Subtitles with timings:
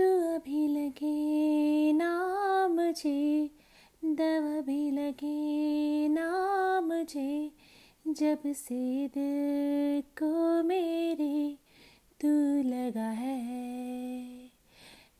[0.00, 2.10] दुआ भी लगे ना
[2.68, 3.50] मुझे
[4.04, 6.28] दवा भी लगे ना
[6.80, 7.50] मुझे
[8.08, 11.58] जब से दिल को मेरे
[12.20, 12.28] तू
[12.68, 14.50] लगा है।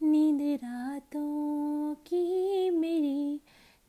[0.02, 3.40] नींद रातों की मेरी,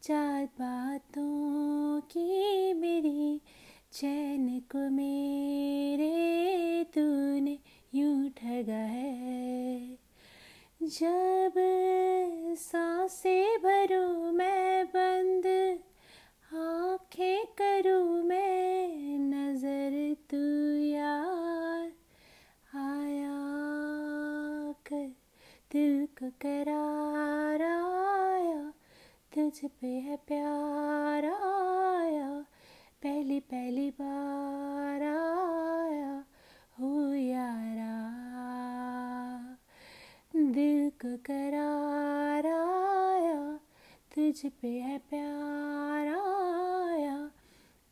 [0.03, 3.41] चार बातों की मेरी,
[3.93, 5.28] चैन को मेरे
[10.89, 11.53] जब
[12.57, 15.45] साँसें भरूं मैं बंद,
[16.53, 20.37] आँखें करूँ मैं नज़र, तू
[20.85, 21.91] यार
[22.81, 23.37] आया
[24.89, 25.05] कर,
[25.71, 28.73] दिल को करार आया,
[29.35, 32.29] तुझ पे है प्यार आया,
[33.03, 36.23] पहली पहली बार आया
[36.79, 37.89] हो यारा
[41.03, 43.59] दिल को करार आया,
[44.15, 47.15] तुझ पे है प्यार आया,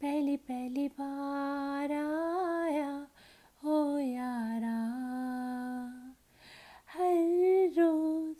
[0.01, 3.07] पहली पहली बार आया
[3.63, 4.77] हो यारा।
[6.93, 7.15] हर
[7.77, 8.35] रोज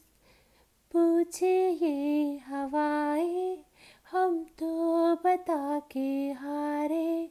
[0.92, 3.58] पूछे ये हवाएँ,
[4.12, 7.30] हम तो बता के हारे,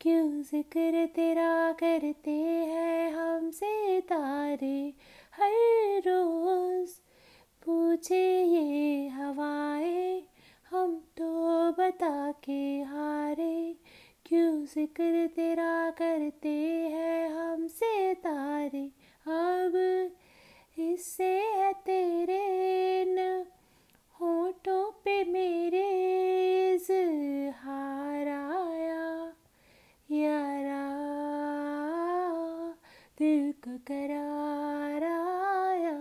[0.00, 4.94] क्यों ज़िक्र तेरा करते हैं हमसे तारे?
[11.88, 13.76] बता के हारे
[14.26, 16.48] क्यों ज़िक्र तेरा करते
[16.92, 18.82] हैं हमसे तारे?
[19.26, 19.76] अब
[20.78, 23.46] इससे है तेरे न,
[24.20, 25.86] होठों पे मेरे
[27.56, 29.32] हार आया।
[30.10, 30.84] यारा,
[33.18, 35.96] दिल को करार आया,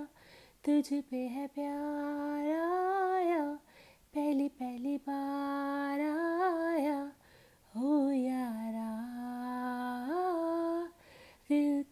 [0.65, 3.59] तुझ पे है प्यार आया।
[4.13, 5.76] पहली पहली बार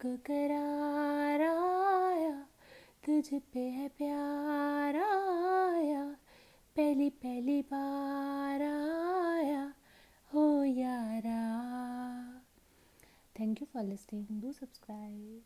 [0.05, 2.47] करार आया
[3.05, 6.03] तुझ पे है प्यार आया,
[6.75, 9.73] पहली पहली बार आया,
[10.33, 11.41] हो यारा।
[13.39, 15.45] Thank you for listening do subscribe